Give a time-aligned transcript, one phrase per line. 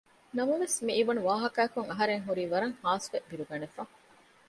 [0.37, 3.81] ނަމަވެސް މިއިވުނު ވާހަކައަކުން އަހަރެން ހުރީ ވަރަށް ހާސްވެ ބިރުގަނެފަ